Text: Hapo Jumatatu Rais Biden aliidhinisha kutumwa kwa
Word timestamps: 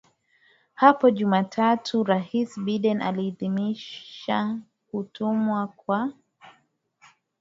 Hapo 0.73 1.09
Jumatatu 1.11 2.03
Rais 2.03 2.57
Biden 2.59 3.01
aliidhinisha 3.01 4.57
kutumwa 4.91 5.67
kwa 5.67 6.13